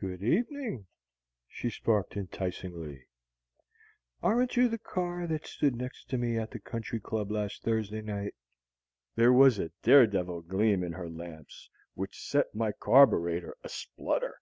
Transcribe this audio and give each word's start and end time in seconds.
"Good 0.00 0.22
evening," 0.22 0.86
she 1.48 1.68
sparked 1.68 2.16
enticingly. 2.16 3.08
"Aren't 4.22 4.56
you 4.56 4.68
the 4.68 4.78
car 4.78 5.26
that 5.26 5.48
stood 5.48 5.74
next 5.74 6.08
to 6.10 6.16
me 6.16 6.38
at 6.38 6.52
the 6.52 6.60
country 6.60 7.00
club 7.00 7.32
last 7.32 7.64
Thursday 7.64 8.00
night?" 8.00 8.36
There 9.16 9.32
was 9.32 9.58
a 9.58 9.72
daredevil 9.82 10.42
gleam 10.42 10.84
in 10.84 10.92
her 10.92 11.10
lamps 11.10 11.68
which 11.94 12.22
set 12.24 12.54
my 12.54 12.70
carbureter 12.70 13.54
a 13.64 13.68
splutter. 13.68 14.36